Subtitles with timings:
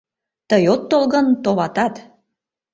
[0.49, 1.95] Тый от тол гын, товатат